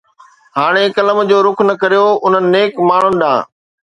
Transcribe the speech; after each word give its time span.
ھاڻي 0.57 0.85
قلم 0.95 1.17
جو 1.29 1.37
رخ 1.45 1.57
نه 1.67 1.73
ڪريو 1.81 2.05
انھن 2.25 2.45
نيڪ 2.53 2.71
ماڻھن 2.87 3.13
ڏانھن. 3.21 3.41